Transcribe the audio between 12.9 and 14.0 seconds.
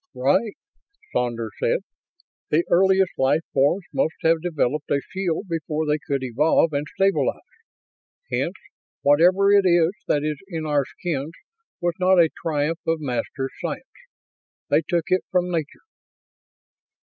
Masters' science.